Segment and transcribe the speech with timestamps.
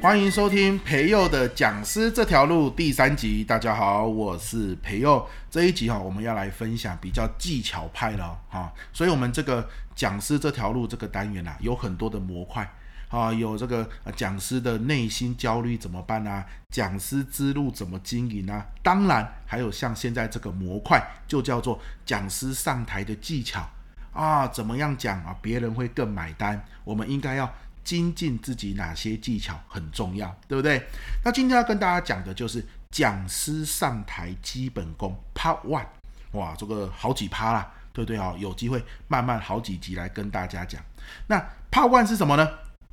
[0.00, 3.42] 欢迎收听培祐的讲师这条路第三集。
[3.42, 5.26] 大家好，我是培祐。
[5.50, 8.72] 这一集哈，我们要来分享比较技巧派了哈。
[8.92, 12.70] 所以，我们这个讲师这条路这个单元啊，有很多的模块
[13.08, 16.46] 啊，有这个讲师的内心焦虑怎么办啊？
[16.70, 18.64] 讲师之路怎么经营啊？
[18.84, 21.76] 当然，还有像现在这个模块，就叫做
[22.06, 23.68] 讲师上台的技巧
[24.12, 26.64] 啊，怎么样讲啊，别人会更买单？
[26.84, 27.52] 我们应该要。
[27.88, 30.86] 精进自己哪些技巧很重要，对不对？
[31.24, 35.86] 那今天要跟大家讲的就是讲师上台基本功 Part One，
[36.32, 38.34] 哇，这个好几趴啦，对不对啊？
[38.36, 40.82] 有机会慢慢好几集来跟大家讲。
[41.28, 41.38] 那
[41.70, 42.46] Part One 是什么呢？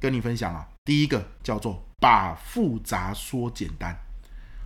[0.00, 3.94] 跟你分享啊，第一个叫做把复杂说简单。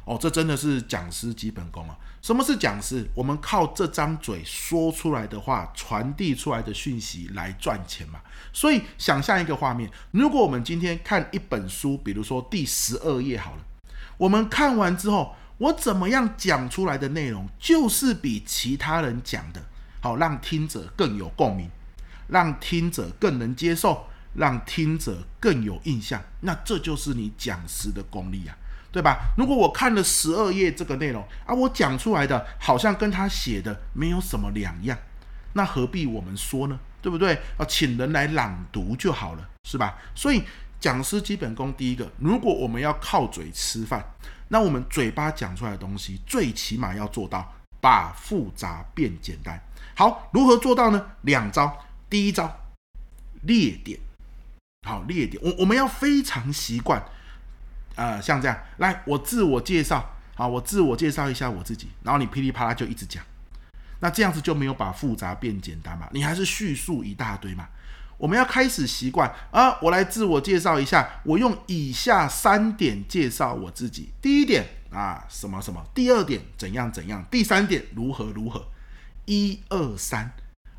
[0.04, 1.96] 哦，这真的是讲师基本功啊！
[2.20, 3.06] 什么是讲师？
[3.14, 8.20] 我们靠这张嘴说出来的话，传递出来的讯息来赚钱嘛。
[8.52, 13.62] 所以想象一个画面，如果我们今天看一本书，比如说第十二页好了，
[14.16, 19.62] 我们看完之后，我怎么样讲出来的内容，就是比其他人讲的
[20.00, 21.70] 好，让听者更有共鸣，
[22.26, 26.20] 让听者更能接受，让听者更有印象。
[26.40, 28.56] 那这就是你讲师的功力啊！
[28.92, 29.32] 对吧？
[29.38, 34.98] 如果我看了十二页这个内容啊，我讲出来的好像跟他写的没有什么两样，
[35.54, 36.78] 那何必我们说呢？
[37.00, 37.34] 对不对？
[37.56, 39.98] 啊，请人来朗读就好了，是吧？
[40.14, 40.44] 所以
[40.78, 44.04] 讲师基本功第一个，如果我们要靠嘴吃饭，
[44.48, 49.58] 那我们嘴巴讲出来的东西，最起码要做到把复杂变简单。
[49.96, 51.12] 好，如何做到呢？
[51.22, 52.60] 两招，第一招
[53.42, 53.98] 列点，
[54.86, 57.02] 好，列点，我我们要非常习惯。
[57.94, 63.22] 呃，像这样，来，我自我介绍，好，我自我介绍一下我自己，然后你噼里啪啦就一直讲，
[64.00, 66.08] 那这样子就没有把复杂变简单嘛？
[66.12, 67.68] 你还是叙述一大堆嘛？
[68.18, 74.12] 我们要开始习惯啊，我来自我介绍一下，我用以下三点介绍我自己。
[74.22, 75.84] 第一点啊，什么什么？
[75.92, 77.24] 第二点怎样怎样？
[77.30, 78.64] 第三点如何如何？
[79.24, 80.32] 一二三，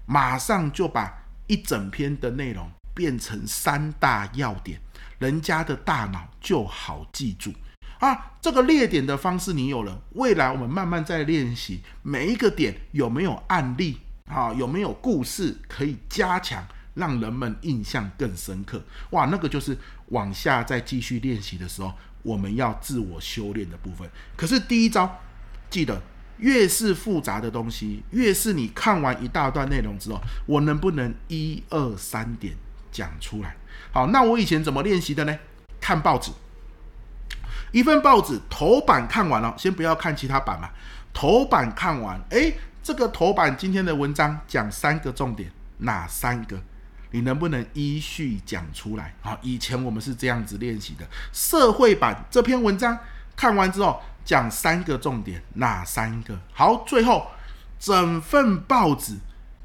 [0.06, 4.80] 马上就把一整篇的内容变成三大要点。
[5.24, 7.54] 人家的大脑就好记住
[8.00, 8.34] 啊！
[8.42, 14.54] 这个列点的方式你有了，未来我们慢慢再练习，每一个点有没有案例啊？
[14.54, 18.84] 有没有故事可以加强，让人们印象更深刻？
[19.12, 24.10] 哇，那个就是往下再继续练习的时候，我们要自我修炼的部分。
[24.36, 25.22] 可是第一招，
[25.70, 26.02] 记得
[26.40, 32.54] 越是复杂的东西，越是你看完一大段内容之后，我能不能一二三点
[32.94, 33.54] 讲出来？
[33.92, 35.38] 好，那我以前怎么练习的呢？
[35.82, 36.32] 看报纸，
[37.74, 40.70] 一份报纸头版看完了，先不要看其他版嘛。
[41.12, 46.62] 头版看完，诶，这个头版今天的文章讲三个重点，哪三个？
[47.12, 49.14] 你能不能依序讲出来？
[49.22, 51.06] 好，以前我们是这样子练习的。
[51.32, 52.98] 社会版这篇文章
[53.36, 56.40] 看完之后，讲三个重点，哪三个？
[56.54, 57.28] 好，最后
[57.80, 59.18] 整份报纸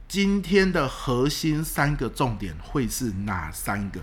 [0.08, 4.00] 今天的核心三个重点会是哪三个？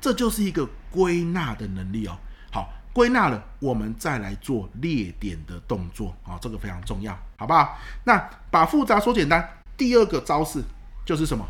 [0.00, 2.18] 这就是一个归纳的能力哦。
[2.50, 7.78] 好，归纳了，我们再来做列点的动作啊，这个非常重要，好不好？
[8.02, 8.18] 那
[8.50, 10.60] 把复杂说简单，第二个招式
[11.06, 11.46] 就是什么？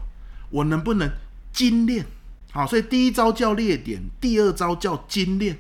[0.51, 1.11] 我能不能
[1.51, 2.05] 精炼？
[2.53, 5.57] 好，所以第一招叫列点，第二招叫精炼。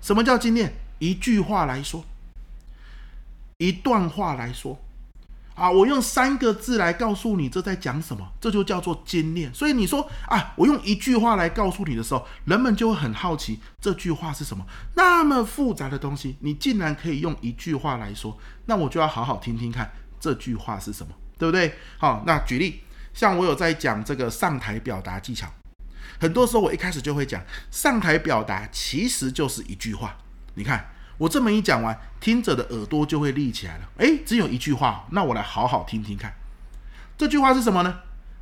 [0.00, 0.72] 什么叫精炼？
[0.98, 2.06] 一句话来说，
[3.58, 4.80] 一段话来说。
[5.60, 9.52] 啊，我用三个字来告诉你这在讲什么，这就叫做精炼。
[9.52, 14.64] 所以你说啊，我用一句话来告诉你的时候，人们就会很好奇这句话是什么。
[14.94, 21.74] 那么复杂的东西，你竟然可以用一句话来说，那我就要好好听听看这句话是什么，对不对？
[21.98, 22.80] 好，那举例，
[23.12, 25.46] 像我有在讲这个上台表达技巧，
[26.18, 30.16] 很多时候我一开始就会讲，上台表达其实就是一句话，
[30.54, 30.88] 你看。
[31.20, 33.84] 我这么一讲完，听者的耳朵就会立起来了。
[33.98, 36.32] 诶，只有一句话，那我来好好听听看。
[37.18, 38.00] 这句话是什么呢？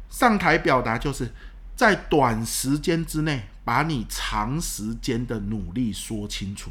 [0.09, 1.35] 上台表达就是
[1.75, 6.71] 在短时间之内把你长时间的努力说清楚，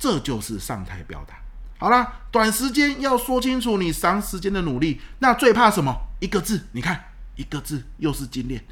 [0.00, 1.36] 这就是上台表达。
[1.78, 5.96] 好啦，短时间要说清楚你长时间的努力，那最怕什么？
[6.18, 7.04] 一个字，你看，
[7.36, 8.64] 一个字又是精炼，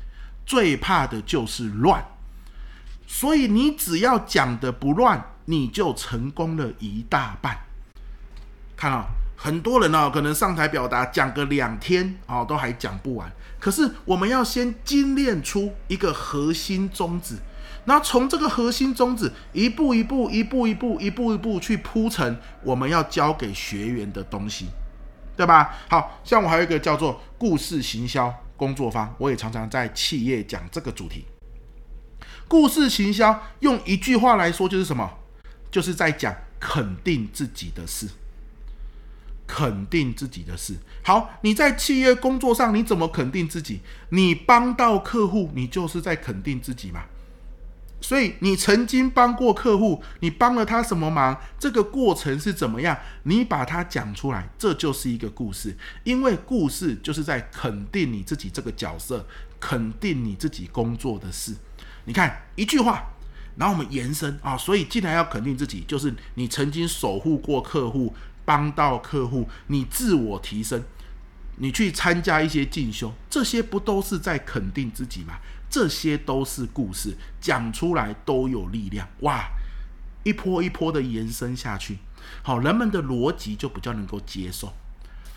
[0.45, 2.05] 最怕的就是乱。
[3.07, 5.25] 所以你只要讲的不乱。
[5.47, 7.59] 你就成功了一大半。
[8.77, 9.07] 看啊，
[9.37, 13.33] 很多人啊，可能上台表达讲个两天啊，都还讲不完。
[13.59, 17.37] 可是我们要先精炼出一个核心宗旨，
[17.87, 24.67] 然后从这个核心宗旨一步一步、一步一步、一步一步去铺成我们要教给学员的东西，
[25.37, 25.75] 对吧？
[25.89, 31.25] 好，像我还有一个叫做故事行销工作坊，我也常常在企业讲这个主题。
[32.47, 35.11] 故事行销用一句话来说就是什么？
[35.71, 38.09] 就是在讲肯定自己的事。
[39.49, 40.75] 肯定自己的事。
[41.05, 43.81] 好，你在企业工作上，你怎么肯定自己？
[44.09, 47.05] 你帮到客户，你就是在肯定自己嘛。
[48.01, 51.41] 所以你曾经帮过客户，你帮了他什么忙？
[51.61, 52.99] 这个过程是怎么样？
[53.23, 55.77] 你把它讲出来，这就是一个故事。
[56.03, 59.25] 因为故事就是在肯定你自己这个角色，
[59.61, 61.55] 肯定你自己工作的事。
[62.05, 63.13] 你看一句话，
[63.57, 68.15] 然后我们延伸啊，所以既然要肯定自己，就是你曾经守护过客户。
[68.47, 70.81] 帮到客户，你自我提升，
[71.57, 75.35] 你去参加一些进修，这些不都是在肯定自己吗？
[75.69, 79.49] 这些都是故事，讲出来都有力量哇！
[80.23, 81.99] 一波一波的延伸下去，
[82.45, 84.73] 好，人们的逻辑就比较能够接受，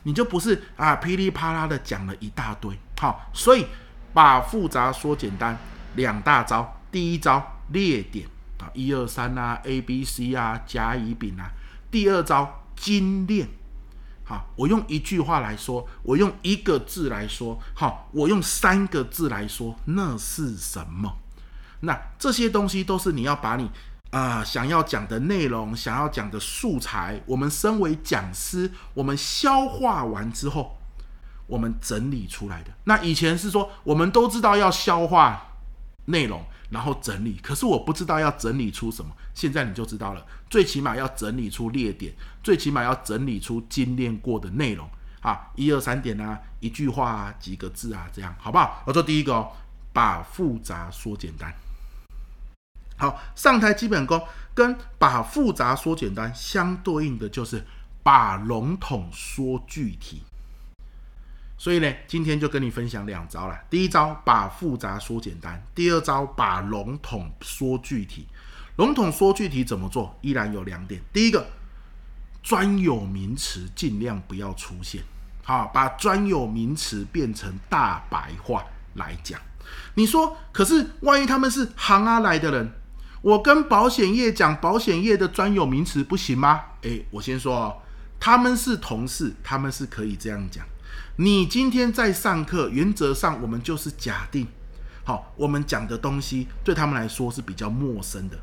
[0.04, 3.66] 你就不是啊噼里啪啦的讲了一大堆，好，所以
[4.13, 5.57] 把复杂说简单，
[5.95, 8.27] 两大招，第一招列点
[8.60, 11.51] 啊，一二三啊，A B C 啊，甲乙丙啊，
[11.89, 12.56] 第二招。
[12.80, 13.45] 精炼，
[14.24, 21.18] 好，我用一句话来说，我用一个字来说，好，我用三个字来说，那是什么？
[21.81, 23.69] 那这些东西都是你要把你
[24.12, 30.77] 啊、想要讲的内容、想要讲的素材，我们身为讲师，我们消化完之后，
[31.48, 32.71] 我们整理出来的。
[32.86, 35.57] 那以前是说，我们都知道要消化
[36.06, 36.42] 内容。
[36.69, 39.12] 然后整理，可是我不知道要整理出什么。
[39.33, 42.13] 现在你就知道了，最起码要整理出列点，
[42.44, 44.88] 最起码要整理出精炼过的内容
[45.21, 48.83] 啊，一二三点啊，一句话啊，几个字啊，这样好不好？
[48.86, 49.51] 我做第一个哦，
[49.92, 51.54] 把复杂说简单。
[52.98, 54.21] 好，上台基本功
[54.54, 57.66] 跟把复杂说简单相对应的就是
[58.04, 60.21] 把笼统说具体。
[61.59, 63.59] 所以呢，今天就跟你分享两招了。
[63.69, 68.25] 第一招把复杂说简单，第二招把笼统说具体。
[68.77, 70.17] 笼统说具体怎么做？
[70.21, 71.01] 依然有两点。
[71.11, 71.45] 第一个，
[72.41, 75.03] 专有名词尽量不要出现，
[75.44, 78.63] 好，把专有名词变成大白话
[78.94, 79.38] 来讲。
[79.95, 82.71] 你说，可是万一他们是行啊来的人，
[83.21, 86.61] 我跟保险业讲保险业的专有名词不行吗？
[86.83, 87.77] 诶，我先说哦，
[88.17, 90.65] 他们是同事，他们是可以这样讲。
[91.18, 94.47] 你今天在上课，原则上我们就是假定，
[95.03, 98.39] 好，我们讲的东西对他们来说是比较陌生的。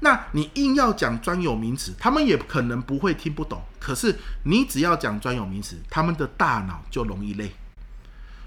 [0.00, 3.62] 那你硬要讲专有名词，他们也可能不会听不懂。
[3.78, 7.52] 可是你只要讲专有名词，他们的大脑就容易累，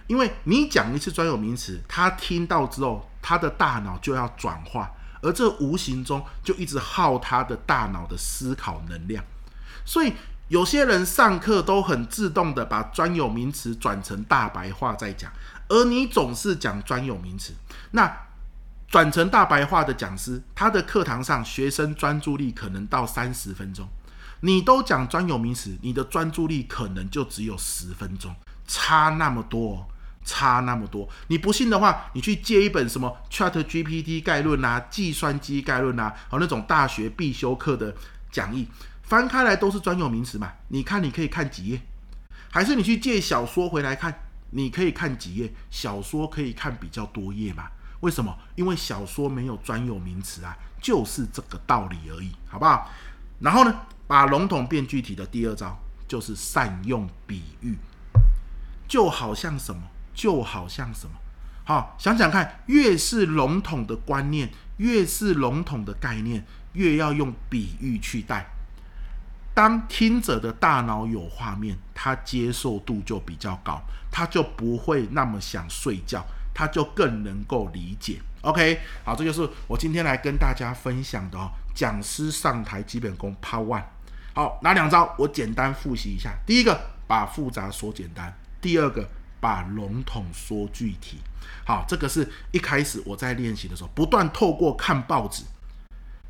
[0.07, 4.92] 因为你讲一次专有名词，他听到之后，他的大脑就要转化，
[5.22, 9.24] 而这无形中就一直耗他的大脑的思考能量，
[9.86, 10.13] 所以。
[10.50, 15.31] 有些人上课都很自动的把专有名词转成大白话在讲，
[15.68, 17.54] 而你总是讲专有名词，
[17.92, 18.12] 那
[18.90, 23.88] 转成大白话的讲师，他的课堂上学生专注力可能到三十分钟，
[24.42, 28.36] 你都讲专有名词，你的专注力可能就只有十分钟，
[28.66, 29.88] 差那么多，
[30.25, 31.07] 差那么多。
[31.28, 37.94] 你不信的话，你去借一本什么 ChatGPT 概论啊、计算机概论啊，和那种大学必修课的
[38.31, 38.68] 讲义。
[39.09, 40.53] 翻开来都是专有名词嘛？
[40.67, 41.81] 你看，你可以看几页，
[42.51, 44.13] 还是你去借小说回来看？
[44.51, 47.63] 你可以看几页，小说可以看比较多页嘛？
[48.01, 48.37] 为什么？
[48.54, 52.87] 因为小说没有专有名词啊，就是这个道理而已，好不好？
[53.39, 55.75] 然后呢，把笼统变具体的第二招
[56.07, 57.75] 就是善用比喻，
[58.87, 59.81] 就好像什么，
[60.13, 61.13] 就好像什么。
[61.63, 68.47] 好，想想看，越是笼统的观念，越是笼统的概念，越要用比喻去带。
[69.59, 78.21] 当听者的大脑有画面，他接受度就比较高，他就不会那么想睡觉，他就更能够理解。
[78.39, 81.51] OK，好，这就是我今天来跟大家分享的哦。
[81.75, 83.83] 讲师上台基本功 Part One。
[84.33, 85.13] 好，哪两招？
[85.18, 86.37] 我简单复习一下。
[86.45, 89.09] 第一个，把复杂说简单；第二个，
[89.42, 91.18] 把笼统说具体。
[91.66, 95.44] 好，这个是一开始我在练习的时候，不断透过看报纸。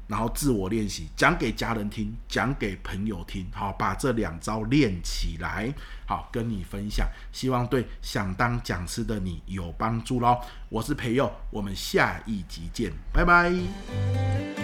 [0.10, 5.72] 然后自我练习，讲给家人听，讲给朋友听，好，把这两招练起来，
[6.08, 10.42] 好，跟你分享，希望对想当讲师的你有帮助喽。
[10.68, 14.59] 我是培佑，我们下一集见，拜拜。